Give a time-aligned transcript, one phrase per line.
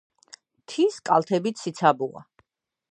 [0.61, 2.29] მთის კალთები ციცაბოა.